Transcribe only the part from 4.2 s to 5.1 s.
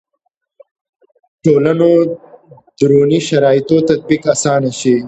اسانه شي.